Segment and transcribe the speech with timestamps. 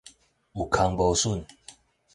[0.53, 1.45] 有空無榫